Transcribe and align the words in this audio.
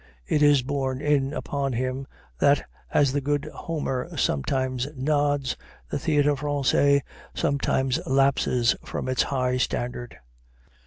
It 0.25 0.41
is 0.41 0.63
borne 0.63 0.99
in 0.99 1.31
upon 1.31 1.73
him 1.73 2.07
that, 2.39 2.65
as 2.91 3.11
the 3.13 3.21
good 3.21 3.45
Homer 3.53 4.09
sometimes 4.17 4.87
nods, 4.95 5.55
the 5.91 5.97
Théâtre 5.97 6.35
Français 6.37 7.01
sometimes 7.35 7.99
lapses 8.07 8.75
from 8.83 9.07
its 9.07 9.21
high 9.21 9.57
standard. 9.57 10.17